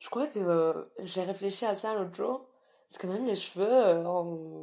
je 0.00 0.10
crois 0.10 0.26
que 0.26 0.90
j'ai 1.04 1.22
réfléchi 1.22 1.64
à 1.64 1.76
ça 1.76 1.94
l'autre 1.94 2.14
jour. 2.14 2.46
Parce 2.88 2.98
que 2.98 3.06
même 3.06 3.24
les 3.24 3.36
cheveux, 3.36 4.02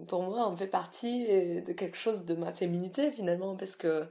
pour 0.09 0.23
moi, 0.23 0.49
on 0.49 0.57
fait 0.57 0.67
partie 0.67 1.27
de 1.61 1.71
quelque 1.71 1.95
chose 1.95 2.25
de 2.25 2.35
ma 2.35 2.51
féminité 2.51 3.09
finalement. 3.11 3.55
Parce 3.55 3.77
que 3.77 4.05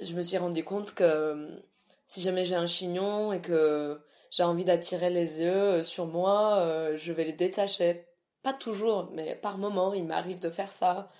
je 0.00 0.14
me 0.14 0.22
suis 0.22 0.38
rendu 0.38 0.64
compte 0.64 0.94
que 0.94 1.62
si 2.08 2.22
jamais 2.22 2.46
j'ai 2.46 2.54
un 2.54 2.66
chignon 2.66 3.34
et 3.34 3.42
que 3.42 4.00
j'ai 4.30 4.42
envie 4.42 4.64
d'attirer 4.64 5.10
les 5.10 5.42
yeux 5.42 5.82
sur 5.82 6.06
moi, 6.06 6.94
je 6.94 7.12
vais 7.12 7.24
les 7.24 7.34
détacher. 7.34 8.06
Pas 8.42 8.54
toujours, 8.54 9.10
mais 9.12 9.34
par 9.34 9.58
moment, 9.58 9.92
il 9.92 10.06
m'arrive 10.06 10.38
de 10.38 10.48
faire 10.48 10.72
ça. 10.72 11.10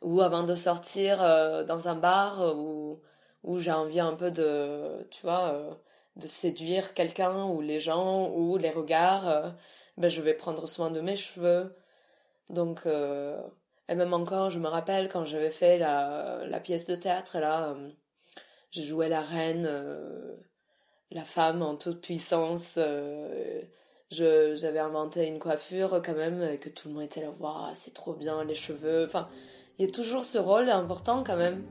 Ou 0.00 0.22
avant 0.22 0.44
de 0.44 0.54
sortir 0.54 1.18
dans 1.66 1.88
un 1.88 1.96
bar 1.96 2.56
où 2.56 3.58
j'ai 3.58 3.72
envie 3.72 4.00
un 4.00 4.14
peu 4.14 4.30
de, 4.30 5.06
tu 5.10 5.20
vois, 5.22 5.78
de 6.18 6.26
séduire 6.26 6.94
quelqu'un 6.94 7.46
ou 7.46 7.60
les 7.60 7.80
gens 7.80 8.30
ou 8.30 8.58
les 8.58 8.70
regards, 8.70 9.28
euh, 9.28 9.50
ben 9.96 10.10
je 10.10 10.20
vais 10.22 10.34
prendre 10.34 10.66
soin 10.68 10.90
de 10.90 11.00
mes 11.00 11.16
cheveux. 11.16 11.76
Donc, 12.50 12.82
euh, 12.86 13.40
et 13.88 13.94
même 13.94 14.14
encore, 14.14 14.50
je 14.50 14.58
me 14.58 14.68
rappelle 14.68 15.08
quand 15.08 15.24
j'avais 15.24 15.50
fait 15.50 15.78
la, 15.78 16.60
pièce 16.62 16.86
de 16.86 16.96
théâtre, 16.96 17.38
là, 17.38 17.70
euh, 17.70 17.90
je 18.72 18.82
jouais 18.82 19.08
la 19.08 19.22
reine, 19.22 19.68
la 21.10 21.24
femme 21.24 21.62
en 21.62 21.76
toute 21.76 22.00
puissance. 22.02 22.78
j'avais 24.10 24.78
inventé 24.78 25.26
une 25.26 25.38
coiffure 25.38 26.02
quand 26.04 26.14
même, 26.14 26.42
et 26.42 26.58
que 26.58 26.68
tout 26.68 26.88
le 26.88 26.94
monde 26.94 27.04
était 27.04 27.22
là, 27.22 27.30
waouh, 27.38 27.74
c'est 27.74 27.94
trop 27.94 28.14
bien, 28.14 28.44
les 28.44 28.54
cheveux. 28.54 29.04
Enfin, 29.06 29.28
il 29.78 29.86
y 29.86 29.88
a 29.88 29.92
toujours 29.92 30.24
ce 30.24 30.38
rôle 30.38 30.68
important 30.70 31.24
quand 31.24 31.36
même. 31.36 31.64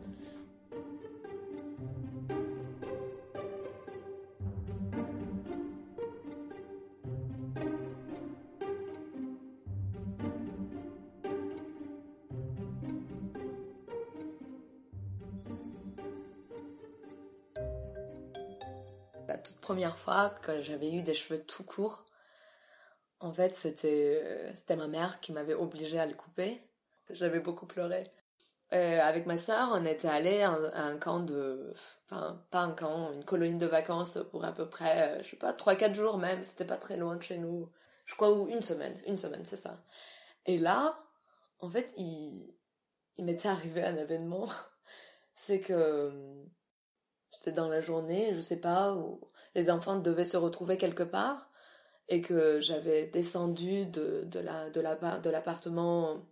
Première 19.53 19.97
fois 19.97 20.31
que 20.41 20.59
j'avais 20.61 20.91
eu 20.91 21.01
des 21.03 21.13
cheveux 21.13 21.43
tout 21.43 21.63
courts, 21.63 22.05
en 23.19 23.33
fait, 23.33 23.55
c'était 23.55 24.51
c'était 24.55 24.75
ma 24.75 24.87
mère 24.87 25.19
qui 25.19 25.31
m'avait 25.31 25.53
obligée 25.53 25.99
à 25.99 26.05
les 26.05 26.13
couper. 26.13 26.61
J'avais 27.09 27.39
beaucoup 27.39 27.65
pleuré. 27.65 28.11
Euh, 28.73 28.99
avec 28.99 29.25
ma 29.25 29.37
soeur, 29.37 29.69
on 29.71 29.85
était 29.85 30.09
allé 30.09 30.41
à, 30.41 30.51
un 30.51 30.97
camp 30.97 31.21
de, 31.21 31.73
enfin 32.05 32.43
pas 32.51 32.59
un 32.59 32.71
camp, 32.73 33.13
une 33.13 33.23
colonie 33.23 33.57
de 33.57 33.65
vacances 33.65 34.19
pour 34.31 34.43
à 34.43 34.53
peu 34.53 34.67
près, 34.67 35.19
euh, 35.19 35.23
je 35.23 35.29
sais 35.31 35.37
pas, 35.37 35.53
3-4 35.53 35.93
jours 35.95 36.17
même. 36.17 36.43
C'était 36.43 36.65
pas 36.65 36.77
très 36.77 36.97
loin 36.97 37.15
de 37.15 37.23
chez 37.23 37.37
nous. 37.37 37.71
Je 38.05 38.15
crois 38.15 38.31
ou 38.33 38.47
une 38.49 38.61
semaine, 38.61 38.99
une 39.07 39.17
semaine, 39.17 39.45
c'est 39.45 39.57
ça. 39.57 39.83
Et 40.45 40.57
là, 40.57 40.99
en 41.59 41.69
fait, 41.69 41.93
il, 41.97 42.53
il 43.17 43.25
m'était 43.25 43.49
arrivé 43.49 43.83
un 43.83 43.97
événement. 43.97 44.47
c'est 45.35 45.61
que 45.61 46.45
c'était 47.31 47.51
dans 47.53 47.69
la 47.69 47.81
journée, 47.81 48.33
je 48.33 48.41
sais 48.41 48.59
pas, 48.59 48.93
où 48.93 49.21
les 49.57 49.71
enfants 49.71 49.95
devaient 49.97 50.23
se 50.23 50.37
retrouver 50.37 50.77
quelque 50.77 51.01
part 51.01 51.49
et 52.09 52.21
que 52.21 52.61
j'avais 52.61 53.07
descendu 53.07 53.87
de, 53.87 54.23
de, 54.25 54.39
la, 54.39 54.69
de, 54.69 54.79
la, 54.79 54.95
de 55.17 55.29
l'appartement 55.31 56.23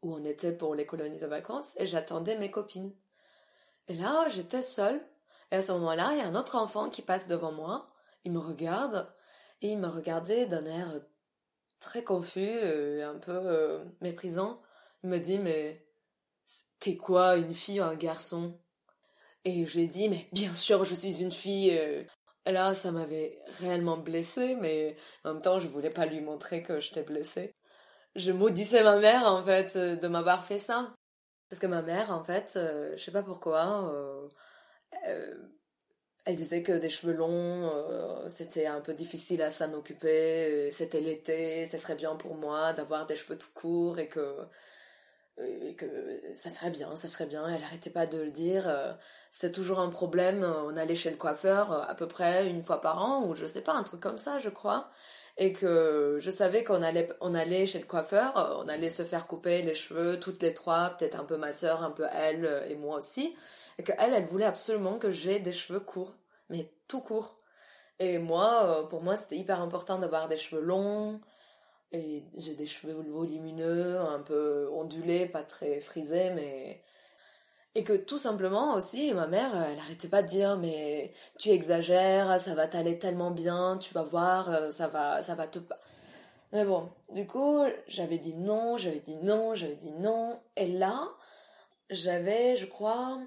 où 0.00 0.14
on 0.14 0.24
était 0.24 0.52
pour 0.52 0.76
les 0.76 0.86
colonies 0.86 1.18
de 1.18 1.26
vacances 1.26 1.74
et 1.76 1.86
j'attendais 1.86 2.38
mes 2.38 2.50
copines. 2.50 2.94
Et 3.88 3.94
là, 3.94 4.28
j'étais 4.28 4.62
seule. 4.62 5.00
Et 5.50 5.56
à 5.56 5.62
ce 5.62 5.72
moment-là, 5.72 6.10
il 6.12 6.18
y 6.18 6.20
a 6.20 6.26
un 6.28 6.36
autre 6.36 6.54
enfant 6.54 6.88
qui 6.88 7.02
passe 7.02 7.26
devant 7.26 7.50
moi. 7.50 7.90
Il 8.22 8.30
me 8.30 8.38
regarde 8.38 9.12
et 9.60 9.72
il 9.72 9.78
me 9.78 9.88
regardait 9.88 10.46
d'un 10.46 10.64
air 10.66 11.00
très 11.80 12.04
confus, 12.04 12.40
et 12.40 13.02
un 13.02 13.18
peu 13.18 13.32
euh, 13.32 13.84
méprisant. 14.00 14.62
Il 15.02 15.10
me 15.10 15.18
dit, 15.18 15.38
mais 15.40 15.84
t'es 16.78 16.96
quoi, 16.96 17.36
une 17.36 17.54
fille 17.54 17.80
ou 17.80 17.84
un 17.84 17.96
garçon? 17.96 18.60
Et 19.44 19.66
j'ai 19.66 19.86
dit, 19.88 20.08
mais 20.08 20.28
bien 20.32 20.54
sûr, 20.54 20.84
je 20.84 20.94
suis 20.94 21.22
une 21.22 21.32
fille. 21.32 22.06
Euh, 22.48 22.52
Là, 22.52 22.74
ça 22.74 22.90
m'avait 22.92 23.38
réellement 23.60 23.96
blessée, 23.98 24.54
mais 24.56 24.96
en 25.24 25.34
même 25.34 25.42
temps, 25.42 25.60
je 25.60 25.68
voulais 25.68 25.90
pas 25.90 26.06
lui 26.06 26.20
montrer 26.20 26.62
que 26.62 26.80
j'étais 26.80 27.02
blessée. 27.02 27.54
Je 28.16 28.32
maudissais 28.32 28.84
ma 28.84 28.98
mère, 28.98 29.26
en 29.26 29.44
fait, 29.44 29.76
euh, 29.76 29.96
de 29.96 30.08
m'avoir 30.08 30.44
fait 30.44 30.58
ça. 30.58 30.94
Parce 31.50 31.60
que 31.60 31.66
ma 31.66 31.82
mère, 31.82 32.10
en 32.12 32.24
fait, 32.24 32.54
euh, 32.56 32.96
je 32.96 33.04
sais 33.04 33.12
pas 33.12 33.22
pourquoi, 33.24 33.92
euh, 33.94 34.28
elle 36.24 36.36
disait 36.36 36.62
que 36.62 36.72
des 36.72 36.90
cheveux 36.90 37.14
longs, 37.14 37.70
c'était 38.28 38.66
un 38.66 38.80
peu 38.80 38.94
difficile 38.94 39.42
à 39.42 39.50
s'en 39.50 39.72
occuper, 39.72 40.70
c'était 40.70 41.00
l'été, 41.00 41.66
ce 41.66 41.78
serait 41.78 41.94
bien 41.94 42.14
pour 42.16 42.34
moi 42.36 42.72
d'avoir 42.72 43.06
des 43.06 43.16
cheveux 43.16 43.38
tout 43.38 43.50
courts 43.54 43.98
et 43.98 44.08
que 44.08 44.36
et 45.62 45.74
que 45.74 45.86
ça 46.36 46.50
serait 46.50 46.70
bien, 46.70 46.94
ça 46.96 47.08
serait 47.08 47.26
bien. 47.26 47.46
Elle 47.48 47.62
arrêtait 47.62 47.90
pas 47.90 48.06
de 48.06 48.18
le 48.18 48.30
dire. 48.30 48.68
Euh, 48.68 48.92
c'était 49.30 49.52
toujours 49.52 49.80
un 49.80 49.90
problème. 49.90 50.44
On 50.44 50.76
allait 50.76 50.94
chez 50.94 51.10
le 51.10 51.16
coiffeur 51.16 51.72
euh, 51.72 51.82
à 51.86 51.94
peu 51.94 52.08
près 52.08 52.48
une 52.48 52.62
fois 52.62 52.80
par 52.80 53.04
an 53.04 53.24
ou 53.24 53.34
je 53.34 53.46
sais 53.46 53.62
pas, 53.62 53.72
un 53.72 53.82
truc 53.82 54.00
comme 54.00 54.18
ça, 54.18 54.38
je 54.38 54.48
crois. 54.48 54.90
Et 55.36 55.52
que 55.52 56.18
je 56.20 56.30
savais 56.30 56.64
qu'on 56.64 56.82
allait, 56.82 57.08
on 57.20 57.34
allait 57.34 57.66
chez 57.66 57.78
le 57.78 57.86
coiffeur, 57.86 58.36
euh, 58.36 58.62
on 58.62 58.68
allait 58.68 58.90
se 58.90 59.02
faire 59.02 59.26
couper 59.26 59.62
les 59.62 59.74
cheveux 59.74 60.18
toutes 60.20 60.42
les 60.42 60.54
trois, 60.54 60.90
peut-être 60.90 61.18
un 61.18 61.24
peu 61.24 61.36
ma 61.36 61.52
sœur, 61.52 61.82
un 61.82 61.90
peu 61.90 62.06
elle 62.12 62.66
et 62.68 62.74
moi 62.74 62.98
aussi. 62.98 63.34
Et 63.78 63.82
que 63.82 63.92
elle, 63.98 64.12
elle 64.14 64.26
voulait 64.26 64.44
absolument 64.44 64.98
que 64.98 65.10
j'ai 65.10 65.38
des 65.38 65.52
cheveux 65.52 65.80
courts, 65.80 66.14
mais 66.50 66.70
tout 66.88 67.00
courts. 67.00 67.36
Et 67.98 68.18
moi, 68.18 68.88
pour 68.88 69.02
moi, 69.02 69.16
c'était 69.16 69.36
hyper 69.36 69.60
important 69.60 69.98
d'avoir 69.98 70.28
des 70.28 70.36
cheveux 70.38 70.62
longs, 70.62 71.20
et 71.92 72.24
j'ai 72.36 72.54
des 72.54 72.66
cheveux 72.66 72.94
volumineux, 72.94 73.98
un 73.98 74.20
peu 74.20 74.68
ondulés, 74.72 75.26
pas 75.26 75.42
très 75.42 75.80
frisés, 75.80 76.30
mais... 76.30 76.82
Et 77.76 77.84
que 77.84 77.92
tout 77.92 78.18
simplement 78.18 78.74
aussi, 78.74 79.14
ma 79.14 79.28
mère, 79.28 79.54
elle 79.54 79.78
arrêtait 79.78 80.08
pas 80.08 80.22
de 80.22 80.28
dire 80.28 80.58
mais 80.58 81.12
tu 81.38 81.50
exagères, 81.50 82.40
ça 82.40 82.54
va 82.54 82.66
t'aller 82.66 82.98
tellement 82.98 83.30
bien, 83.30 83.78
tu 83.78 83.94
vas 83.94 84.02
voir, 84.02 84.72
ça 84.72 84.88
va, 84.88 85.22
ça 85.22 85.34
va 85.36 85.46
te... 85.46 85.60
Mais 86.52 86.64
bon, 86.64 86.90
du 87.10 87.26
coup, 87.28 87.62
j'avais 87.86 88.18
dit 88.18 88.34
non, 88.34 88.76
j'avais 88.76 89.00
dit 89.00 89.16
non, 89.16 89.54
j'avais 89.54 89.76
dit 89.76 89.92
non. 89.92 90.40
Et 90.56 90.66
là, 90.66 91.08
j'avais, 91.90 92.56
je 92.56 92.66
crois, 92.66 93.20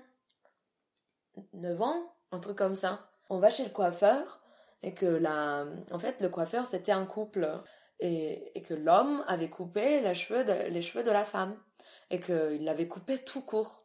9 1.54 1.82
ans, 1.82 2.14
un 2.32 2.40
truc 2.40 2.58
comme 2.58 2.76
ça. 2.76 3.10
On 3.30 3.40
va 3.40 3.50
chez 3.50 3.64
le 3.64 3.70
coiffeur 3.70 4.42
et 4.82 4.94
que 4.94 5.06
là, 5.06 5.66
en 5.92 6.00
fait, 6.00 6.22
le 6.22 6.30
coiffeur, 6.30 6.66
c'était 6.66 6.92
un 6.92 7.06
couple 7.06 7.50
et, 8.04 8.64
que 8.68 8.74
l'homme 8.74 9.24
avait 9.28 9.50
coupé 9.50 10.02
les 10.02 10.14
cheveux, 10.14 10.44
de, 10.44 11.12
la 11.12 11.26
femme 11.26 11.58
et 12.12 12.20
qu'il 12.20 12.64
l'avait 12.64 12.88
coupé 12.88 13.18
tout 13.18 13.42
court. 13.42 13.84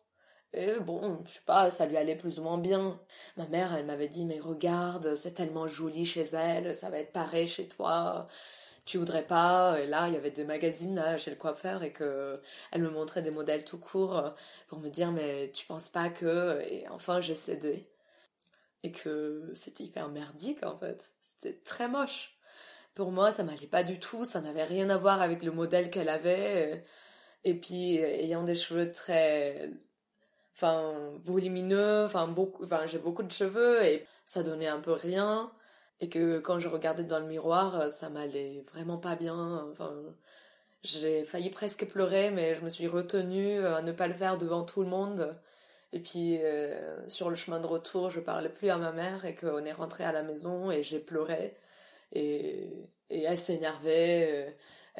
Et 0.52 0.80
bon, 0.80 1.22
je 1.26 1.32
sais 1.34 1.40
pas, 1.46 1.70
ça 1.70 1.86
lui 1.86 1.96
allait 1.96 2.16
plus 2.16 2.38
ou 2.40 2.42
moins 2.42 2.58
bien. 2.58 3.00
Ma 3.36 3.46
mère, 3.46 3.74
elle 3.74 3.86
m'avait 3.86 4.08
dit, 4.08 4.24
mais 4.24 4.40
regarde, 4.40 5.14
c'est 5.14 5.34
tellement 5.34 5.68
joli 5.68 6.04
chez 6.04 6.24
elle, 6.32 6.74
ça 6.74 6.90
va 6.90 6.98
être 6.98 7.12
pareil 7.12 7.48
chez 7.48 7.68
toi. 7.68 8.28
Tu 8.86 8.98
voudrais 8.98 9.26
pas? 9.26 9.78
Et 9.80 9.86
là, 9.86 10.08
il 10.08 10.14
y 10.14 10.16
avait 10.16 10.30
des 10.30 10.44
magazines 10.44 11.02
chez 11.18 11.30
le 11.30 11.36
coiffeur 11.36 11.82
et 11.82 11.92
que 11.92 12.40
elle 12.72 12.82
me 12.82 12.90
montrait 12.90 13.22
des 13.22 13.30
modèles 13.30 13.64
tout 13.64 13.78
courts 13.78 14.34
pour 14.68 14.78
me 14.80 14.88
dire, 14.90 15.12
mais 15.12 15.50
tu 15.52 15.66
penses 15.66 15.90
pas 15.90 16.10
que 16.10 16.60
Et 16.70 16.88
enfin, 16.88 17.20
j'ai 17.20 17.34
cédé. 17.34 17.88
Et 18.82 18.92
que 18.92 19.52
c'était 19.54 19.84
hyper 19.84 20.08
merdique 20.08 20.64
en 20.64 20.78
fait. 20.78 21.12
C'était 21.20 21.58
très 21.64 21.88
moche 21.88 22.37
pour 22.98 23.12
moi, 23.12 23.30
ça 23.32 23.44
m'allait 23.44 23.68
pas 23.68 23.84
du 23.84 24.00
tout, 24.00 24.24
ça 24.24 24.40
n'avait 24.40 24.64
rien 24.64 24.90
à 24.90 24.98
voir 24.98 25.22
avec 25.22 25.44
le 25.44 25.52
modèle 25.52 25.88
qu'elle 25.90 26.08
avait. 26.08 26.84
Et 27.44 27.54
puis, 27.54 27.98
ayant 27.98 28.42
des 28.44 28.56
cheveux 28.56 28.92
très, 28.92 29.70
enfin, 30.56 31.12
volumineux, 31.24 32.06
enfin, 32.06 32.28
beaucoup, 32.28 32.64
enfin, 32.64 32.86
j'ai 32.86 32.98
beaucoup 32.98 33.22
de 33.22 33.32
cheveux 33.32 33.84
et 33.84 34.06
ça 34.26 34.42
donnait 34.42 34.68
un 34.68 34.80
peu 34.80 34.92
rien. 34.92 35.52
Et 36.00 36.08
que 36.08 36.40
quand 36.40 36.58
je 36.60 36.68
regardais 36.68 37.04
dans 37.04 37.20
le 37.20 37.26
miroir, 37.26 37.90
ça 37.92 38.10
m'allait 38.10 38.64
vraiment 38.72 38.98
pas 38.98 39.16
bien. 39.16 39.68
Enfin, 39.72 39.94
j'ai 40.82 41.24
failli 41.24 41.50
presque 41.50 41.86
pleurer, 41.88 42.30
mais 42.32 42.56
je 42.56 42.62
me 42.62 42.68
suis 42.68 42.88
retenue 42.88 43.64
à 43.66 43.82
ne 43.82 43.92
pas 43.92 44.08
le 44.08 44.14
faire 44.14 44.38
devant 44.38 44.64
tout 44.64 44.82
le 44.82 44.88
monde. 44.88 45.32
Et 45.92 46.00
puis, 46.00 46.38
euh, 46.42 47.08
sur 47.08 47.30
le 47.30 47.36
chemin 47.36 47.60
de 47.60 47.66
retour, 47.66 48.10
je 48.10 48.20
parlais 48.20 48.48
plus 48.50 48.70
à 48.70 48.78
ma 48.78 48.92
mère 48.92 49.24
et 49.24 49.34
qu'on 49.36 49.64
est 49.64 49.72
rentré 49.72 50.04
à 50.04 50.12
la 50.12 50.22
maison 50.22 50.70
et 50.72 50.82
j'ai 50.82 51.00
pleuré 51.00 51.56
et, 52.12 52.90
et 53.10 53.22
elle 53.22 53.38
s'énervait. 53.38 54.28
Euh, 54.48 54.50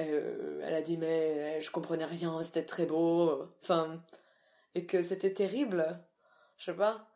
euh, 0.01 0.61
elle 0.65 0.75
a 0.75 0.83
dit 0.83 0.97
mais 0.97 1.61
je 1.61 1.71
comprenais 1.71 2.05
rien, 2.05 2.43
c'était 2.43 2.65
très 2.65 2.87
beau. 2.87 3.49
Enfin, 3.63 4.03
et 4.75 4.87
que 4.87 5.03
c'était 5.03 5.35
terrible. 5.35 6.01
Je 6.59 6.67
sais 6.67 6.75
pas. 6.77 7.07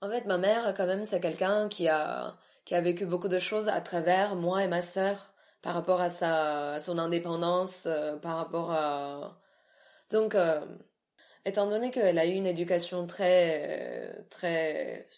En 0.00 0.10
fait, 0.10 0.24
ma 0.26 0.38
mère, 0.38 0.74
quand 0.76 0.86
même, 0.86 1.04
c'est 1.04 1.20
quelqu'un 1.20 1.68
qui 1.68 1.88
a, 1.88 2.36
qui 2.64 2.74
a 2.74 2.80
vécu 2.80 3.06
beaucoup 3.06 3.28
de 3.28 3.38
choses 3.38 3.68
à 3.68 3.80
travers 3.80 4.36
moi 4.36 4.62
et 4.62 4.68
ma 4.68 4.82
sœur 4.82 5.32
par 5.62 5.74
rapport 5.74 6.00
à 6.00 6.08
sa, 6.08 6.78
son 6.80 6.98
indépendance, 6.98 7.84
euh, 7.86 8.16
par 8.16 8.36
rapport 8.36 8.72
à. 8.72 9.40
Donc, 10.10 10.36
étant 11.44 11.68
donné 11.68 11.90
qu'elle 11.90 12.18
a 12.18 12.26
eu 12.26 12.32
une 12.32 12.46
éducation 12.46 13.06
très, 13.06 14.24
très 14.30 15.08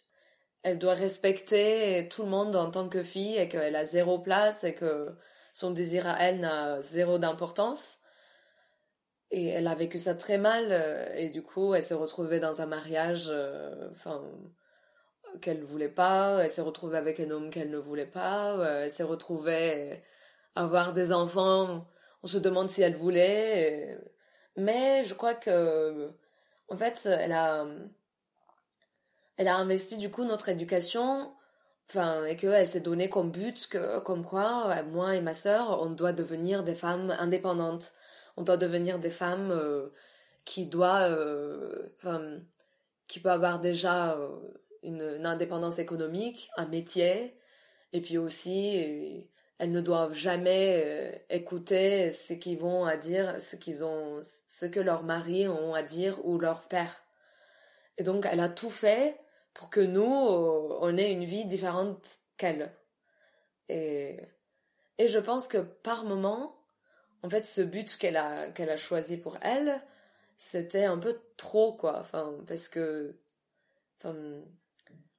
elle 0.69 0.79
doit 0.79 0.95
respecter 0.95 2.09
tout 2.11 2.23
le 2.23 2.29
monde 2.29 2.57
en 2.57 2.71
tant 2.71 2.89
que 2.89 3.03
fille 3.03 3.37
et 3.37 3.49
qu'elle 3.49 3.77
a 3.77 3.85
zéro 3.85 4.19
place 4.19 4.65
et 4.65 4.75
que 4.75 5.17
son 5.53 5.71
désir 5.71 6.07
à 6.07 6.17
elle 6.21 6.41
n'a 6.41 6.81
zéro 6.83 7.19
d'importance. 7.19 7.99
Et 9.31 9.49
elle 9.49 9.67
a 9.67 9.75
vécu 9.75 9.99
ça 9.99 10.15
très 10.15 10.39
mal 10.39 10.73
et 11.17 11.29
du 11.29 11.43
coup 11.43 11.75
elle 11.75 11.83
s'est 11.83 11.95
retrouvée 11.95 12.41
dans 12.41 12.63
un 12.63 12.67
mariage 12.67 13.33
enfin 13.93 14.23
qu'elle 15.43 15.63
voulait 15.63 15.89
pas, 15.89 16.41
elle 16.43 16.51
s'est 16.51 16.63
retrouvée 16.63 16.97
avec 16.99 17.21
un 17.21 17.31
homme 17.31 17.51
qu'elle 17.51 17.71
ne 17.71 17.79
voulait 17.79 18.07
pas, 18.07 18.57
elle 18.83 18.91
s'est 18.91 19.03
retrouvée 19.03 20.03
avoir 20.55 20.93
des 20.93 21.13
enfants, 21.13 21.87
on 22.23 22.27
se 22.27 22.39
demande 22.39 22.71
si 22.71 22.83
elle 22.83 22.97
voulait. 22.97 23.99
Mais 24.57 25.05
je 25.05 25.15
crois 25.15 25.35
que, 25.35 26.11
en 26.69 26.77
fait, 26.77 27.07
elle 27.07 27.33
a, 27.33 27.67
elle 29.39 29.49
a 29.49 29.57
investi 29.57 29.97
du 29.97 30.11
coup 30.11 30.25
notre 30.25 30.49
éducation, 30.51 31.33
enfin, 31.89 32.25
et 32.25 32.37
qu'elle 32.37 32.67
s'est 32.67 32.81
donné 32.81 33.09
comme 33.09 33.31
but 33.31 33.67
que, 33.69 33.99
comme 34.01 34.25
quoi, 34.25 34.83
moi 34.85 35.17
et 35.17 35.21
ma 35.21 35.35
sœur, 35.35 35.81
on 35.83 35.91
doit 35.91 36.13
devenir 36.13 36.65
des 36.65 36.75
femmes 36.75 37.15
indépendantes. 37.19 37.95
On 38.37 38.43
doit 38.43 38.57
devenir 38.57 38.99
des 38.99 39.11
femmes 39.11 39.51
euh, 39.51 39.89
qui 40.45 40.67
doivent, 40.67 41.19
euh, 41.19 42.39
qui 43.09 43.21
peuvent 43.21 43.33
avoir 43.33 43.61
déjà 43.61 44.13
euh, 44.17 44.29
une, 44.83 45.27
indépendance 45.27 45.79
économique, 45.79 46.51
un 46.57 46.67
métier, 46.67 47.37
et 47.93 48.01
puis 48.01 48.19
aussi 48.19 49.27
elles 49.59 49.73
ne 49.73 49.81
doivent 49.81 50.15
jamais 50.15 50.83
euh, 50.85 51.19
écouter 51.31 52.11
ce 52.11 52.33
qu'ils 52.33 52.59
vont 52.59 52.85
à 52.85 52.97
dire, 52.97 53.41
ce 53.43 53.57
qu'ils 53.57 53.85
ont, 53.85 54.21
ce 54.47 54.67
que 54.67 54.81
leurs 54.81 55.03
maris 55.03 55.49
ont 55.49 55.75
à 55.75 55.83
dire 55.83 56.25
ou 56.25 56.39
leur 56.39 56.69
père. 56.69 57.05
Et 57.99 58.05
donc, 58.05 58.27
elle 58.31 58.41
a 58.41 58.49
tout 58.49 58.71
fait 58.71 59.19
pour 59.59 59.71
que 59.71 59.81
nous, 59.81 60.05
euh, 60.05 60.79
on 60.83 60.97
ait 60.97 61.13
une 61.13 61.25
vie 61.25 61.45
différente 61.45 62.21
qu'elle. 62.37 62.73
Et, 63.69 64.21
je 65.01 65.19
pense 65.19 65.49
que 65.49 65.59
par 65.59 66.05
moment, 66.05 66.57
en 67.25 67.29
fait, 67.29 67.45
ce 67.45 67.63
but 67.63 67.97
qu'elle 67.97 68.17
a, 68.17 68.51
qu'elle 68.51 68.71
a 68.71 68.77
choisi 68.77 69.17
pour 69.17 69.37
elle, 69.43 69.83
c'était 70.39 70.85
un 70.85 70.97
peu 70.99 71.21
trop, 71.37 71.73
quoi. 71.73 71.99
Enfin, 71.99 72.35
parce 72.47 72.69
que, 72.69 73.17
enfin, 73.99 74.15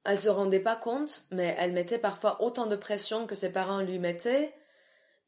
elle 0.04 0.18
se 0.18 0.30
rendait 0.30 0.58
pas 0.60 0.76
compte, 0.76 1.26
mais 1.30 1.54
elle 1.58 1.72
mettait 1.72 1.98
parfois 1.98 2.42
autant 2.42 2.66
de 2.66 2.76
pression 2.76 3.26
que 3.26 3.34
ses 3.34 3.52
parents 3.52 3.82
lui 3.82 3.98
mettaient, 3.98 4.54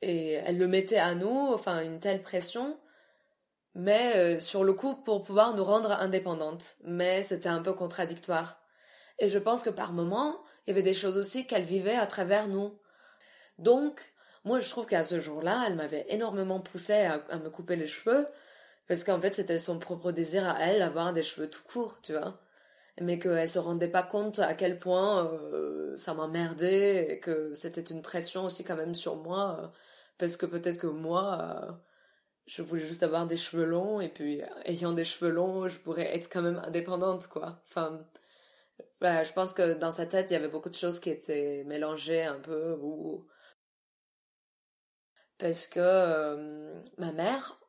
et 0.00 0.32
elle 0.32 0.56
le 0.56 0.69
mettait 0.69 0.99
à 0.99 1.14
nous, 1.14 1.53
enfin 1.53 1.82
une 1.82 2.00
telle 2.00 2.23
pression, 2.23 2.79
mais 3.75 4.17
euh, 4.17 4.41
sur 4.41 4.64
le 4.64 4.73
coup 4.73 4.94
pour 4.97 5.23
pouvoir 5.23 5.55
nous 5.55 5.64
rendre 5.64 5.93
indépendantes. 5.93 6.76
Mais 6.85 7.23
c'était 7.23 7.50
un 7.50 7.61
peu 7.62 7.75
contradictoire. 7.75 8.62
Et 9.19 9.29
je 9.29 9.38
pense 9.38 9.62
que 9.62 9.70
par 9.70 9.93
moments, 9.93 10.43
il 10.67 10.70
y 10.70 10.73
avait 10.73 10.82
des 10.82 10.94
choses 10.94 11.17
aussi 11.19 11.47
qu'elle 11.47 11.64
vivait 11.64 11.97
à 11.97 12.06
travers 12.06 12.49
nous. 12.49 12.79
Donc, 13.59 14.12
moi 14.44 14.61
je 14.61 14.69
trouve 14.69 14.87
qu'à 14.87 15.05
ce 15.05 15.20
jour-là, 15.20 15.64
elle 15.67 15.76
m'avait 15.76 16.06
énormément 16.09 16.61
poussé 16.61 16.94
à, 16.94 17.38
me 17.38 17.50
couper 17.50 17.76
les 17.76 17.87
cheveux, 17.87 18.26
parce 18.88 19.05
qu'en 19.05 19.20
fait 19.20 19.35
c'était 19.35 19.59
son 19.59 19.79
propre 19.79 20.12
désir 20.12 20.49
à 20.49 20.61
elle, 20.61 20.82
avoir 20.82 21.12
des 21.12 21.23
cheveux 21.23 21.49
tout 21.50 21.62
courts, 21.64 22.00
tu 22.03 22.12
vois 22.12 22.38
mais 23.00 23.19
qu'elle 23.19 23.49
se 23.49 23.59
rendait 23.59 23.88
pas 23.88 24.03
compte 24.03 24.38
à 24.38 24.55
quel 24.55 24.79
point 24.79 25.26
euh, 25.26 25.97
ça 25.97 26.14
m'emmerdait 26.14 27.12
et 27.12 27.20
que 27.20 27.55
c'était 27.55 27.81
une 27.81 28.03
pression 28.03 28.44
aussi 28.44 28.64
quand 28.64 28.76
même 28.76 28.94
sur 28.94 29.17
moi 29.17 29.59
euh, 29.61 29.67
parce 30.19 30.37
que 30.37 30.47
peut-être 30.47 30.79
que 30.79 30.87
moi 30.87 31.38
euh, 31.41 31.73
je 32.47 32.62
voulais 32.62 32.85
juste 32.87 33.03
avoir 33.03 33.26
des 33.26 33.37
cheveux 33.38 33.64
longs 33.64 34.00
et 34.00 34.09
puis 34.09 34.43
ayant 34.67 34.93
des 34.93 35.05
cheveux 35.05 35.31
longs 35.31 35.69
je 35.69 35.79
pourrais 35.79 36.14
être 36.14 36.29
quand 36.31 36.43
même 36.43 36.61
indépendante 36.64 37.29
quoi 37.29 37.62
enfin 37.69 38.00
bah, 39.01 39.23
je 39.25 39.33
pense 39.33 39.55
que 39.55 39.75
dans 39.75 39.91
sa 39.93 40.07
tête 40.07 40.31
il 40.31 40.35
y 40.35 40.37
avait 40.37 40.49
beaucoup 40.49 40.71
de 40.71 40.75
choses 40.75 41.01
qui 41.01 41.11
étaient 41.11 41.65
mélangées 41.67 42.25
un 42.25 42.41
peu 42.41 42.79
parce 45.39 45.67
que 45.67 46.83
ma 46.99 47.13
mère 47.13 47.63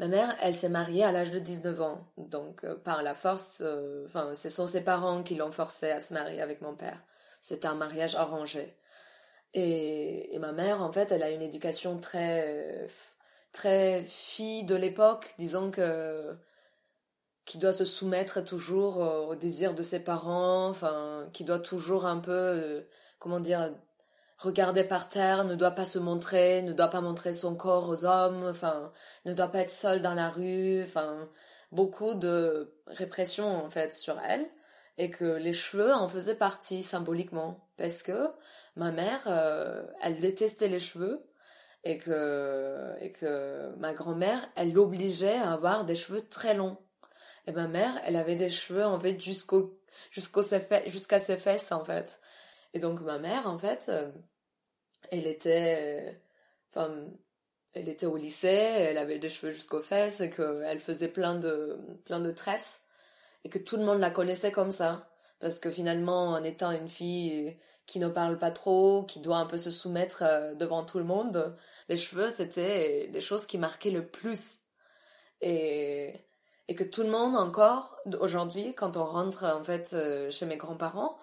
Ma 0.00 0.08
mère, 0.08 0.34
elle 0.40 0.54
s'est 0.54 0.70
mariée 0.70 1.04
à 1.04 1.12
l'âge 1.12 1.30
de 1.30 1.38
19 1.38 1.82
ans, 1.82 2.10
donc 2.16 2.64
euh, 2.64 2.74
par 2.74 3.02
la 3.02 3.14
force, 3.14 3.60
euh, 3.62 4.08
ce 4.34 4.48
sont 4.48 4.66
ses 4.66 4.82
parents 4.82 5.22
qui 5.22 5.34
l'ont 5.34 5.52
forcée 5.52 5.90
à 5.90 6.00
se 6.00 6.14
marier 6.14 6.40
avec 6.40 6.62
mon 6.62 6.74
père. 6.74 7.02
C'était 7.42 7.66
un 7.68 7.74
mariage 7.74 8.14
arrangé. 8.14 8.78
Et, 9.52 10.34
et, 10.34 10.38
ma 10.38 10.52
mère, 10.52 10.80
en 10.80 10.90
fait, 10.90 11.12
elle 11.12 11.22
a 11.22 11.30
une 11.30 11.42
éducation 11.42 11.98
très, 11.98 12.86
très 13.52 14.04
fille 14.04 14.64
de 14.64 14.74
l'époque, 14.74 15.34
disons 15.38 15.70
que, 15.70 16.34
qui 17.50 17.58
doit 17.58 17.72
se 17.72 17.84
soumettre 17.84 18.44
toujours 18.44 18.98
au 18.98 19.34
désir 19.34 19.74
de 19.74 19.82
ses 19.82 20.04
parents, 20.04 20.68
enfin, 20.68 21.28
qui 21.32 21.42
doit 21.42 21.58
toujours 21.58 22.06
un 22.06 22.18
peu, 22.18 22.30
euh, 22.30 22.80
comment 23.18 23.40
dire, 23.40 23.74
regarder 24.38 24.84
par 24.84 25.08
terre, 25.08 25.42
ne 25.42 25.56
doit 25.56 25.72
pas 25.72 25.84
se 25.84 25.98
montrer, 25.98 26.62
ne 26.62 26.72
doit 26.72 26.90
pas 26.90 27.00
montrer 27.00 27.34
son 27.34 27.56
corps 27.56 27.88
aux 27.88 28.04
hommes, 28.04 28.46
enfin, 28.48 28.92
ne 29.24 29.34
doit 29.34 29.48
pas 29.48 29.62
être 29.62 29.70
seule 29.72 30.00
dans 30.00 30.14
la 30.14 30.30
rue, 30.30 30.84
enfin, 30.84 31.28
beaucoup 31.72 32.14
de 32.14 32.72
répression 32.86 33.64
en 33.64 33.68
fait 33.68 33.92
sur 33.92 34.20
elle. 34.20 34.46
Et 34.98 35.10
que 35.10 35.24
les 35.24 35.52
cheveux 35.52 35.92
en 35.92 36.08
faisaient 36.08 36.36
partie 36.36 36.84
symboliquement. 36.84 37.68
Parce 37.76 38.04
que 38.04 38.28
ma 38.76 38.92
mère 38.92 39.22
euh, 39.26 39.82
elle 40.02 40.20
détestait 40.20 40.68
les 40.68 40.78
cheveux. 40.78 41.26
Et 41.82 41.98
que 41.98 42.94
et 43.00 43.10
que 43.12 43.74
ma 43.78 43.92
grand-mère 43.94 44.48
elle 44.54 44.72
l'obligeait 44.72 45.38
à 45.38 45.52
avoir 45.52 45.84
des 45.84 45.96
cheveux 45.96 46.22
très 46.28 46.54
longs 46.54 46.76
et 47.50 47.52
ma 47.52 47.68
mère 47.68 48.00
elle 48.04 48.16
avait 48.16 48.36
des 48.36 48.50
cheveux 48.50 48.84
en 48.84 48.98
fait 48.98 49.20
jusqu'au 49.20 49.78
jusqu'à 50.12 51.18
ses 51.18 51.36
fesses 51.36 51.72
en 51.72 51.84
fait 51.84 52.20
et 52.74 52.78
donc 52.78 53.00
ma 53.00 53.18
mère 53.18 53.46
en 53.46 53.58
fait 53.58 53.86
euh, 53.88 54.10
elle 55.10 55.26
était, 55.26 56.20
enfin, 56.70 57.06
elle 57.72 57.88
était 57.88 58.06
au 58.06 58.16
lycée, 58.16 58.48
elle 58.48 58.98
avait 58.98 59.18
des 59.18 59.28
cheveux 59.28 59.52
jusqu'aux 59.52 59.82
fesses 59.82 60.20
et 60.20 60.30
qu'elle 60.30 60.80
faisait 60.80 61.08
plein 61.08 61.34
de, 61.36 61.78
plein 62.04 62.20
de 62.20 62.32
tresses 62.32 62.82
et 63.44 63.48
que 63.48 63.58
tout 63.58 63.76
le 63.76 63.84
monde 63.84 64.00
la 64.00 64.10
connaissait 64.10 64.52
comme 64.52 64.72
ça. 64.72 65.08
Parce 65.40 65.58
que 65.58 65.70
finalement, 65.70 66.30
en 66.32 66.44
étant 66.44 66.70
une 66.72 66.88
fille 66.88 67.56
qui 67.86 67.98
ne 67.98 68.08
parle 68.08 68.38
pas 68.38 68.50
trop, 68.50 69.04
qui 69.04 69.20
doit 69.20 69.38
un 69.38 69.46
peu 69.46 69.56
se 69.56 69.70
soumettre 69.70 70.22
euh, 70.22 70.54
devant 70.54 70.84
tout 70.84 70.98
le 70.98 71.04
monde, 71.04 71.56
les 71.88 71.96
cheveux, 71.96 72.30
c'était 72.30 73.08
les 73.12 73.20
choses 73.20 73.46
qui 73.46 73.58
marquaient 73.58 73.90
le 73.90 74.06
plus. 74.06 74.60
Et, 75.40 76.14
et 76.70 76.74
que 76.76 76.84
tout 76.84 77.02
le 77.02 77.10
monde 77.10 77.36
encore, 77.36 77.96
aujourd'hui, 78.20 78.74
quand 78.76 78.96
on 78.96 79.04
rentre 79.04 79.44
en 79.44 79.64
fait 79.64 79.90
euh, 79.92 80.30
chez 80.30 80.46
mes 80.46 80.56
grands-parents, 80.56 81.18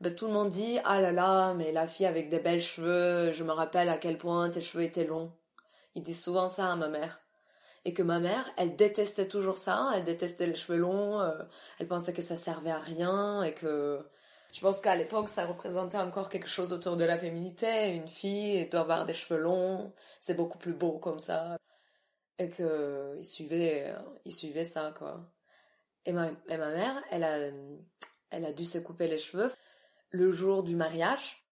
ben, 0.00 0.12
tout 0.12 0.26
le 0.26 0.32
monde 0.32 0.50
dit 0.50 0.78
ah 0.84 1.00
là 1.00 1.12
là 1.12 1.54
mais 1.54 1.70
la 1.72 1.86
fille 1.86 2.06
avec 2.06 2.28
des 2.30 2.40
belles 2.40 2.60
cheveux 2.60 3.32
je 3.32 3.44
me 3.44 3.52
rappelle 3.52 3.88
à 3.90 3.96
quel 3.96 4.18
point 4.18 4.50
tes 4.50 4.60
cheveux 4.60 4.84
étaient 4.84 5.04
longs 5.04 5.32
ils 5.94 6.02
disent 6.02 6.22
souvent 6.22 6.48
ça 6.48 6.72
à 6.72 6.76
ma 6.76 6.88
mère. 6.88 7.20
Et 7.84 7.94
que 7.94 8.02
ma 8.02 8.18
mère 8.20 8.50
elle 8.56 8.76
détestait 8.76 9.28
toujours 9.28 9.58
ça 9.58 9.90
elle 9.94 10.04
détestait 10.04 10.48
les 10.48 10.56
cheveux 10.56 10.78
longs 10.78 11.20
euh, 11.20 11.42
elle 11.78 11.88
pensait 11.88 12.12
que 12.12 12.22
ça 12.22 12.36
servait 12.36 12.70
à 12.70 12.80
rien 12.80 13.42
et 13.44 13.54
que 13.54 14.00
je 14.52 14.60
pense 14.60 14.80
qu'à 14.80 14.96
l'époque 14.96 15.28
ça 15.28 15.46
représentait 15.46 15.98
encore 15.98 16.28
quelque 16.28 16.48
chose 16.48 16.72
autour 16.72 16.96
de 16.96 17.04
la 17.04 17.18
féminité. 17.18 17.90
Une 17.94 18.08
fille 18.08 18.68
doit 18.70 18.80
avoir 18.80 19.06
des 19.06 19.14
cheveux 19.14 19.40
longs 19.40 19.92
c'est 20.20 20.34
beaucoup 20.34 20.58
plus 20.58 20.74
beau 20.74 20.98
comme 20.98 21.20
ça 21.20 21.56
et 22.38 22.50
que 22.50 23.16
il 23.18 23.26
suivait 23.26 23.94
il 24.24 24.32
suivait 24.32 24.64
ça 24.64 24.94
quoi 24.96 25.30
et 26.06 26.12
ma, 26.12 26.28
et 26.48 26.56
ma 26.56 26.70
mère 26.70 27.02
elle 27.10 27.24
a 27.24 27.50
elle 28.30 28.44
a 28.44 28.52
dû 28.52 28.64
se 28.64 28.78
couper 28.78 29.08
les 29.08 29.18
cheveux 29.18 29.50
le 30.10 30.32
jour 30.32 30.62
du 30.62 30.76
mariage 30.76 31.44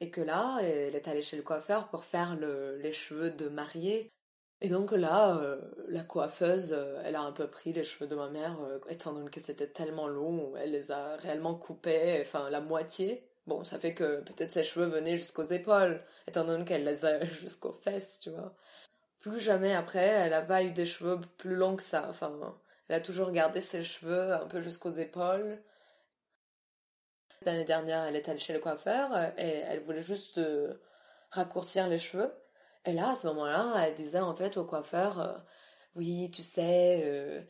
et 0.00 0.10
que 0.10 0.20
là, 0.20 0.58
elle 0.62 0.94
est 0.94 1.08
allée 1.08 1.22
chez 1.22 1.36
le 1.36 1.42
coiffeur 1.42 1.88
pour 1.88 2.04
faire 2.04 2.36
le, 2.36 2.76
les 2.78 2.92
cheveux 2.92 3.30
de 3.30 3.48
mariée. 3.48 4.12
Et 4.60 4.68
donc 4.68 4.92
là, 4.92 5.36
euh, 5.38 5.60
la 5.88 6.02
coiffeuse, 6.04 6.72
euh, 6.72 7.00
elle 7.04 7.16
a 7.16 7.22
un 7.22 7.32
peu 7.32 7.48
pris 7.48 7.72
les 7.72 7.84
cheveux 7.84 8.06
de 8.06 8.14
ma 8.14 8.28
mère, 8.30 8.60
euh, 8.62 8.78
étant 8.88 9.12
donné 9.12 9.30
que 9.30 9.40
c'était 9.40 9.66
tellement 9.66 10.06
long, 10.08 10.56
elle 10.56 10.72
les 10.72 10.90
a 10.92 11.16
réellement 11.16 11.54
coupés, 11.54 12.18
enfin 12.22 12.50
la 12.50 12.60
moitié. 12.60 13.28
Bon, 13.46 13.64
ça 13.64 13.78
fait 13.78 13.94
que 13.94 14.22
peut-être 14.22 14.52
ses 14.52 14.64
cheveux 14.64 14.86
venaient 14.86 15.18
jusqu'aux 15.18 15.44
épaules, 15.44 16.02
étant 16.26 16.44
donné 16.44 16.64
qu'elle 16.64 16.84
les 16.84 17.04
a 17.04 17.24
jusqu'aux 17.42 17.72
fesses, 17.72 18.20
tu 18.20 18.30
vois. 18.30 18.54
Plus 19.24 19.40
jamais 19.40 19.74
après, 19.74 20.04
elle 20.04 20.32
n'a 20.32 20.42
pas 20.42 20.62
eu 20.62 20.72
des 20.72 20.84
cheveux 20.84 21.18
plus 21.38 21.56
longs 21.56 21.76
que 21.76 21.82
ça. 21.82 22.08
Enfin, 22.10 22.30
elle 22.88 22.96
a 22.96 23.00
toujours 23.00 23.32
gardé 23.32 23.62
ses 23.62 23.82
cheveux 23.82 24.34
un 24.34 24.46
peu 24.46 24.60
jusqu'aux 24.60 24.92
épaules. 24.92 25.62
L'année 27.40 27.64
dernière, 27.64 28.04
elle 28.04 28.16
est 28.16 28.28
allée 28.28 28.38
chez 28.38 28.52
le 28.52 28.58
coiffeur 28.58 29.14
euh, 29.14 29.30
et 29.38 29.62
elle 29.66 29.80
voulait 29.80 30.02
juste 30.02 30.36
euh, 30.36 30.74
raccourcir 31.30 31.88
les 31.88 31.98
cheveux. 31.98 32.34
Et 32.84 32.92
là, 32.92 33.12
à 33.12 33.14
ce 33.14 33.26
moment-là, 33.28 33.86
elle 33.86 33.94
disait 33.94 34.20
en 34.20 34.34
fait 34.34 34.58
au 34.58 34.64
coiffeur, 34.66 35.18
euh, 35.18 35.32
oui, 35.96 36.30
tu 36.30 36.42
sais, 36.42 37.46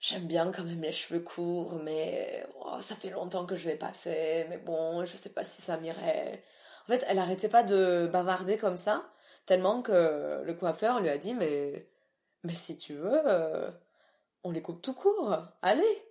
j'aime 0.00 0.26
bien 0.26 0.50
quand 0.50 0.64
même 0.64 0.82
les 0.82 0.90
cheveux 0.90 1.20
courts, 1.20 1.76
mais 1.84 2.44
oh, 2.64 2.80
ça 2.80 2.96
fait 2.96 3.10
longtemps 3.10 3.46
que 3.46 3.54
je 3.54 3.68
l'ai 3.68 3.76
pas 3.76 3.92
fait, 3.92 4.48
mais 4.48 4.58
bon, 4.58 5.04
je 5.04 5.16
sais 5.16 5.32
pas 5.32 5.44
si 5.44 5.62
ça 5.62 5.76
m'irait. 5.76 6.42
En 6.84 6.86
fait, 6.92 7.04
elle 7.08 7.20
arrêtait 7.20 7.48
pas 7.48 7.62
de 7.62 8.08
bavarder 8.12 8.58
comme 8.58 8.76
ça, 8.76 9.11
tellement 9.46 9.82
que 9.82 10.42
le 10.44 10.54
coiffeur 10.54 11.00
lui 11.00 11.08
a 11.08 11.18
dit, 11.18 11.34
mais, 11.34 11.88
mais 12.44 12.54
si 12.54 12.76
tu 12.76 12.94
veux, 12.94 13.22
on 14.44 14.50
les 14.50 14.62
coupe 14.62 14.82
tout 14.82 14.94
court, 14.94 15.36
allez. 15.62 16.02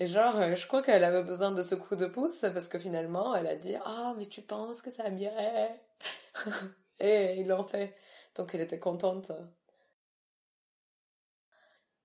Et 0.00 0.06
genre, 0.06 0.36
euh, 0.36 0.56
je 0.56 0.66
crois 0.66 0.82
qu'elle 0.82 1.04
avait 1.04 1.22
besoin 1.22 1.52
de 1.52 1.62
ce 1.62 1.74
coup 1.74 1.96
de 1.96 2.06
pouce 2.06 2.40
parce 2.52 2.68
que 2.68 2.78
finalement, 2.78 3.34
elle 3.34 3.46
a 3.46 3.54
dit 3.56 3.76
Ah, 3.84 4.14
mais 4.16 4.26
tu 4.26 4.42
penses 4.42 4.82
que 4.82 4.90
ça 4.90 5.08
m'irait 5.10 5.80
Et 7.00 7.36
ils 7.40 7.46
l'ont 7.48 7.64
fait. 7.64 7.94
Donc 8.36 8.54
elle 8.54 8.62
était 8.62 8.78
contente. 8.80 9.30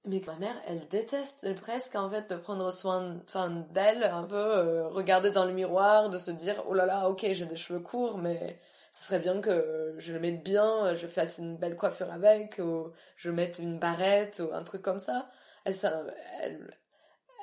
Mais 0.05 0.21
ma 0.25 0.35
mère, 0.37 0.55
elle 0.65 0.87
déteste 0.87 1.53
presque 1.61 1.95
en 1.95 2.09
fait 2.09 2.29
de 2.29 2.35
prendre 2.37 2.71
soin 2.71 3.19
enfin, 3.27 3.49
d'elle, 3.71 4.03
un 4.03 4.23
peu 4.23 4.35
euh, 4.35 4.87
regarder 4.87 5.31
dans 5.31 5.45
le 5.45 5.53
miroir, 5.53 6.09
de 6.09 6.17
se 6.17 6.31
dire 6.31 6.63
oh 6.67 6.73
là 6.73 6.85
là, 6.85 7.09
ok, 7.09 7.25
j'ai 7.31 7.45
des 7.45 7.55
cheveux 7.55 7.79
courts, 7.81 8.17
mais 8.17 8.59
ce 8.91 9.07
serait 9.07 9.19
bien 9.19 9.41
que 9.41 9.95
je 9.97 10.13
le 10.13 10.19
mette 10.19 10.43
bien, 10.43 10.93
je 10.95 11.07
fasse 11.07 11.37
une 11.37 11.57
belle 11.57 11.75
coiffure 11.75 12.11
avec, 12.11 12.59
ou 12.59 12.91
je 13.15 13.29
mette 13.29 13.59
une 13.59 13.79
barrette, 13.79 14.41
ou 14.41 14.53
un 14.53 14.63
truc 14.63 14.81
comme 14.81 14.99
ça. 14.99 15.29
Elle, 15.65 15.75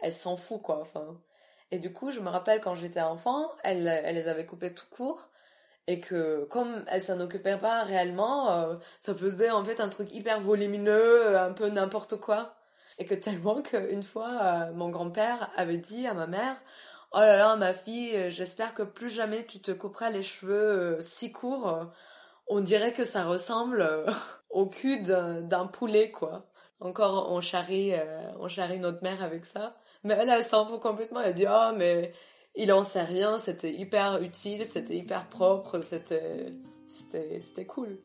elle 0.02 0.12
s'en 0.12 0.36
fout 0.36 0.62
quoi, 0.62 0.80
enfin. 0.80 1.18
Et 1.70 1.78
du 1.78 1.92
coup, 1.92 2.10
je 2.10 2.20
me 2.20 2.28
rappelle 2.28 2.60
quand 2.60 2.74
j'étais 2.74 3.00
enfant, 3.00 3.50
elle, 3.64 3.84
les 3.84 4.28
avait 4.28 4.46
coupés 4.46 4.72
tout 4.74 4.86
court 4.90 5.28
et 5.88 6.00
que 6.00 6.44
comme 6.50 6.84
elle 6.88 7.02
s'en 7.02 7.20
occupait 7.20 7.58
pas 7.58 7.82
réellement, 7.84 8.52
euh, 8.52 8.76
ça 8.98 9.14
faisait 9.14 9.50
en 9.50 9.64
fait 9.64 9.80
un 9.80 9.88
truc 9.88 10.12
hyper 10.12 10.40
volumineux, 10.40 11.36
un 11.36 11.52
peu 11.52 11.68
n'importe 11.68 12.16
quoi. 12.20 12.56
Et 12.98 13.04
que 13.04 13.14
tellement 13.14 13.62
qu'une 13.62 14.02
fois, 14.02 14.38
euh, 14.42 14.72
mon 14.72 14.90
grand-père 14.90 15.50
avait 15.56 15.78
dit 15.78 16.06
à 16.06 16.14
ma 16.14 16.26
mère, 16.26 16.56
oh 17.12 17.18
là 17.18 17.36
là, 17.36 17.56
ma 17.56 17.74
fille, 17.74 18.14
euh, 18.16 18.30
j'espère 18.30 18.74
que 18.74 18.82
plus 18.82 19.10
jamais 19.10 19.44
tu 19.46 19.60
te 19.60 19.70
couperas 19.72 20.10
les 20.10 20.22
cheveux 20.22 20.98
si 21.00 21.32
courts. 21.32 21.90
On 22.48 22.60
dirait 22.60 22.92
que 22.92 23.04
ça 23.04 23.24
ressemble 23.24 23.88
au 24.50 24.66
cul 24.66 25.02
d'un 25.02 25.66
poulet, 25.66 26.10
quoi. 26.10 26.46
Encore, 26.80 27.32
on 27.32 27.40
charrie, 27.40 27.94
on 28.38 28.48
charrie 28.48 28.78
notre 28.78 29.02
mère 29.02 29.22
avec 29.22 29.46
ça. 29.46 29.76
Mais 30.04 30.14
elle, 30.14 30.28
elle 30.30 30.44
s'en 30.44 30.66
fout 30.66 30.80
complètement. 30.80 31.20
Elle 31.20 31.34
dit, 31.34 31.46
oh, 31.48 31.72
mais 31.74 32.12
il 32.54 32.72
en 32.72 32.84
sait 32.84 33.02
rien, 33.02 33.38
c'était 33.38 33.72
hyper 33.72 34.22
utile, 34.22 34.64
c'était 34.64 34.96
hyper 34.96 35.28
propre, 35.28 35.80
c'était 35.80 36.54
cool. 37.66 37.98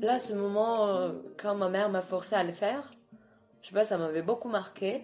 Là, 0.00 0.20
ce 0.20 0.32
moment, 0.32 0.86
euh, 0.88 1.12
quand 1.36 1.56
ma 1.56 1.68
mère 1.68 1.90
m'a 1.90 2.02
forcé 2.02 2.36
à 2.36 2.44
le 2.44 2.52
faire, 2.52 2.92
je 3.62 3.68
sais 3.68 3.74
pas, 3.74 3.84
ça 3.84 3.98
m'avait 3.98 4.22
beaucoup 4.22 4.48
marqué. 4.48 5.02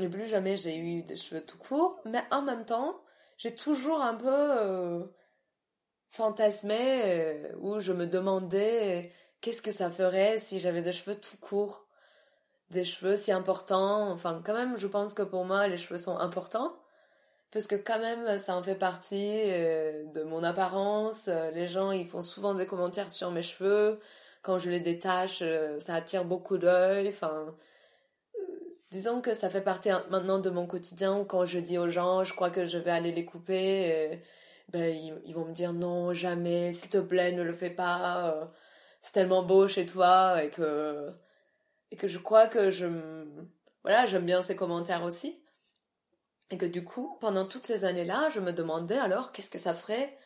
Et 0.00 0.08
plus 0.08 0.26
jamais 0.26 0.56
j'ai 0.56 0.78
eu 0.78 1.02
des 1.02 1.16
cheveux 1.16 1.42
tout 1.42 1.58
courts, 1.58 2.00
mais 2.06 2.22
en 2.30 2.40
même 2.40 2.64
temps, 2.64 3.00
j'ai 3.36 3.54
toujours 3.54 4.00
un 4.00 4.14
peu 4.14 4.26
euh, 4.28 5.04
fantasmé 6.10 7.02
euh, 7.04 7.52
où 7.60 7.80
je 7.80 7.92
me 7.92 8.06
demandais 8.06 9.12
qu'est-ce 9.42 9.60
que 9.60 9.72
ça 9.72 9.90
ferait 9.90 10.38
si 10.38 10.60
j'avais 10.60 10.82
des 10.82 10.94
cheveux 10.94 11.16
tout 11.16 11.36
courts, 11.38 11.86
des 12.70 12.84
cheveux 12.84 13.16
si 13.16 13.32
importants? 13.32 14.10
Enfin, 14.10 14.40
quand 14.44 14.54
même, 14.54 14.78
je 14.78 14.86
pense 14.86 15.12
que 15.12 15.22
pour 15.22 15.44
moi, 15.44 15.66
les 15.66 15.76
cheveux 15.76 15.98
sont 15.98 16.16
importants 16.16 16.74
parce 17.52 17.66
que 17.66 17.76
quand 17.76 17.98
même 17.98 18.38
ça 18.38 18.56
en 18.56 18.62
fait 18.62 18.74
partie 18.74 19.42
euh, 19.46 20.04
de 20.14 20.22
mon 20.22 20.42
apparence. 20.42 21.26
Euh, 21.28 21.50
les 21.52 21.68
gens 21.68 21.90
ils 21.92 22.06
font 22.06 22.22
souvent 22.22 22.54
des 22.54 22.66
commentaires 22.66 23.10
sur 23.10 23.30
mes 23.30 23.42
cheveux. 23.42 24.00
Quand 24.42 24.58
je 24.58 24.70
les 24.70 24.80
détache, 24.80 25.40
euh, 25.42 25.78
ça 25.80 25.94
attire 25.94 26.24
beaucoup 26.24 26.58
d'œil. 26.58 27.08
Enfin, 27.08 27.56
disons 28.90 29.20
que 29.20 29.34
ça 29.34 29.50
fait 29.50 29.60
partie 29.62 29.90
maintenant 30.10 30.38
de 30.38 30.50
mon 30.50 30.66
quotidien. 30.66 31.24
Quand 31.24 31.44
je 31.44 31.58
dis 31.58 31.78
aux 31.78 31.88
gens, 31.88 32.24
je 32.24 32.34
crois 32.34 32.50
que 32.50 32.64
je 32.66 32.78
vais 32.78 32.90
aller 32.90 33.12
les 33.12 33.24
couper, 33.24 34.20
ben 34.72 34.94
ils, 35.24 35.34
vont 35.34 35.44
me 35.46 35.52
dire 35.54 35.72
non 35.72 36.12
jamais, 36.14 36.72
s'il 36.72 36.90
te 36.90 36.98
plaît, 36.98 37.32
ne 37.32 37.42
le 37.42 37.52
fais 37.54 37.70
pas. 37.70 38.52
c'est 39.00 39.12
tellement 39.12 39.42
beau 39.44 39.68
chez 39.68 39.86
toi 39.86 40.42
et 40.44 40.50
que 40.50 41.12
et 41.90 41.96
que 41.96 42.08
je 42.08 42.18
crois 42.18 42.48
que 42.48 42.70
je 42.70 42.86
voilà 43.84 44.06
j'aime 44.06 44.26
bien 44.26 44.42
ces 44.42 44.56
commentaires 44.56 45.04
aussi. 45.04 45.45
Et 46.50 46.58
que 46.58 46.66
du 46.66 46.84
coup, 46.84 47.18
pendant 47.20 47.46
toutes 47.46 47.66
ces 47.66 47.84
années-là, 47.84 48.28
je 48.28 48.40
me 48.40 48.52
demandais 48.52 48.98
alors 48.98 49.32
qu'est-ce 49.32 49.50
que 49.50 49.58
ça 49.58 49.74
ferait 49.74 50.16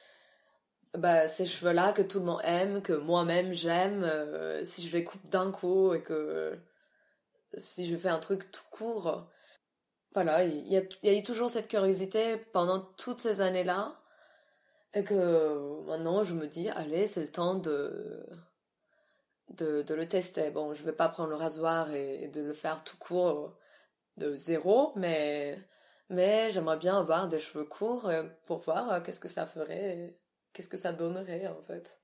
bah, 0.95 1.29
ces 1.29 1.47
cheveux-là 1.47 1.93
que 1.93 2.03
tout 2.03 2.19
le 2.19 2.25
monde 2.27 2.41
aime, 2.45 2.83
que 2.83 2.93
moi-même 2.93 3.53
j'aime, 3.55 4.03
euh, 4.05 4.65
si 4.65 4.87
je 4.87 4.97
les 4.97 5.05
coupe 5.05 5.27
d'un 5.29 5.53
coup 5.53 5.95
et 5.95 6.03
que 6.03 6.59
si 7.57 7.87
je 7.87 7.97
fais 7.97 8.09
un 8.09 8.19
truc 8.19 8.51
tout 8.51 8.65
court. 8.71 9.29
Voilà, 10.15 10.45
il 10.45 10.67
y 10.69 10.77
a, 10.77 11.15
eu 11.15 11.23
toujours 11.23 11.51
cette 11.51 11.69
curiosité 11.69 12.37
pendant 12.53 12.81
toutes 12.81 13.21
ces 13.21 13.41
années-là. 13.41 13.97
Et 14.95 15.05
que 15.05 15.85
maintenant 15.87 16.25
je 16.25 16.35
me 16.35 16.49
dis, 16.49 16.69
allez, 16.71 17.07
c'est 17.07 17.23
le 17.23 17.31
temps 17.31 17.55
de, 17.55 18.27
de, 19.51 19.95
le 19.95 20.09
tester. 20.09 20.51
Bon, 20.51 20.75
je 20.75 20.83
vais 20.83 20.93
pas 20.93 21.09
prendre 21.09 21.31
le 21.31 21.37
rasoir 21.37 21.93
et 21.95 22.29
de 22.29 22.43
le 22.43 22.55
faire 22.55 22.83
tout 22.85 22.97
court 22.99 23.57
de 24.17 24.37
zéro, 24.37 24.93
mais 24.97 25.59
mais 26.11 26.51
j'aimerais 26.51 26.77
bien 26.77 26.99
avoir 26.99 27.29
des 27.29 27.39
cheveux 27.39 27.65
courts 27.65 28.09
euh, 28.09 28.25
pour 28.47 28.59
voir 28.59 28.93
euh, 28.93 29.01
qu'est-ce 29.01 29.21
que 29.21 29.29
ça 29.29 29.47
ferait, 29.47 30.19
qu'est-ce 30.53 30.69
que 30.69 30.77
ça 30.77 30.93
donnerait 30.93 31.47
en 31.47 31.63
fait. 31.63 31.99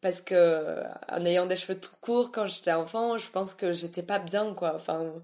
Parce 0.00 0.20
que 0.20 0.82
en 1.08 1.24
ayant 1.24 1.46
des 1.46 1.56
cheveux 1.56 1.80
tout 1.80 1.96
courts 2.00 2.30
quand 2.32 2.46
j'étais 2.46 2.72
enfant, 2.72 3.18
je 3.18 3.30
pense 3.30 3.54
que 3.54 3.72
j'étais 3.72 4.02
pas 4.02 4.18
bien 4.18 4.54
quoi. 4.54 4.74
Enfin, 4.74 5.14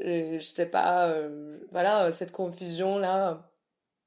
j'étais 0.00 0.66
pas 0.66 1.08
euh, 1.08 1.58
voilà 1.72 2.12
cette 2.12 2.32
confusion 2.32 2.98
là 2.98 3.50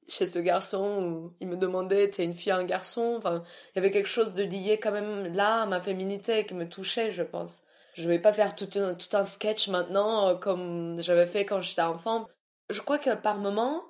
chez 0.10 0.28
ce 0.28 0.40
garçon 0.40 1.04
où 1.04 1.36
il 1.40 1.48
me 1.48 1.58
demandait 1.58 2.10
t'es 2.10 2.26
une 2.26 2.34
fille 2.34 2.52
un 2.52 2.66
garçon? 2.66 3.16
Enfin, 3.18 3.44
il 3.74 3.78
y 3.78 3.80
avait 3.80 3.92
quelque 3.92 4.10
chose 4.10 4.36
de 4.36 4.44
lié 4.44 4.80
quand 4.80 4.92
même 4.92 5.34
là 5.34 5.64
à 5.64 5.66
ma 5.68 5.82
féminité 5.82 6.46
qui 6.46 6.54
me 6.56 6.68
touchait, 6.70 7.12
je 7.12 7.24
pense 7.24 7.63
je 7.94 8.08
vais 8.08 8.20
pas 8.20 8.34
faire 8.34 8.56
tout 8.56 8.70
un, 8.76 8.96
tout 8.96 9.16
un 9.16 9.26
sketch 9.26 9.68
maintenant 9.70 10.30
euh, 10.30 10.36
comme 10.36 11.00
j'avais 11.02 11.26
fait 11.28 11.46
quand 11.46 11.62
j'étais 11.62 11.82
enfant. 11.82 12.28
Je 12.70 12.82
crois 12.82 13.00
que 13.00 13.14
par 13.16 13.38
moment, 13.38 13.84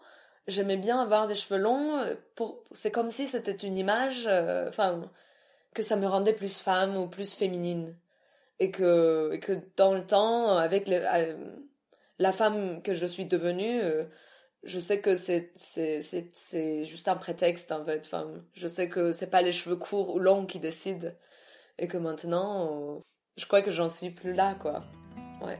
j'aimais 0.47 0.77
bien 0.77 1.01
avoir 1.01 1.27
des 1.27 1.35
cheveux 1.35 1.59
longs. 1.59 1.99
Euh, 1.99 2.15
pour, 2.35 2.63
c'est 2.71 2.91
comme 2.91 3.09
si 3.11 3.27
c'était 3.27 3.51
une 3.51 3.77
image, 3.77 4.25
euh, 4.27 4.69
enfin, 4.69 5.09
que 5.73 5.83
ça 5.83 5.95
me 5.95 6.07
rendait 6.07 6.33
plus 6.33 6.59
femme 6.59 6.97
ou 6.97 7.07
plus 7.07 7.33
féminine. 7.33 7.95
Et 8.59 8.71
que, 8.71 9.31
et 9.33 9.39
que 9.39 9.53
dans 9.77 9.93
le 9.93 10.05
temps, 10.05 10.57
avec 10.57 10.87
la 10.87 12.31
femme 12.31 12.81
que 12.83 12.93
je 12.93 13.05
suis 13.07 13.25
devenue, 13.25 13.81
je 14.63 14.79
sais 14.79 15.01
que 15.01 15.15
c'est, 15.15 15.51
c'est, 15.55 16.01
c'est, 16.35 16.85
juste 16.85 17.07
un 17.07 17.15
prétexte 17.15 17.71
en 17.71 17.83
fait. 17.85 18.01
Enfin, 18.05 18.27
je 18.53 18.67
sais 18.67 18.89
que 18.89 19.11
c'est 19.11 19.29
pas 19.29 19.41
les 19.41 19.51
cheveux 19.51 19.75
courts 19.75 20.15
ou 20.15 20.19
longs 20.19 20.45
qui 20.45 20.59
décident. 20.59 21.09
Et 21.79 21.87
que 21.87 21.97
maintenant, 21.97 23.03
je 23.37 23.45
crois 23.45 23.61
que 23.61 23.71
j'en 23.71 23.89
suis 23.89 24.11
plus 24.11 24.33
là, 24.33 24.55
quoi. 24.55 24.83
Ouais. 25.41 25.59